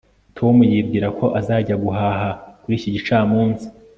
[0.37, 2.29] tom yibwira ko azajya guhaha
[2.61, 3.65] kuri iki gicamunsi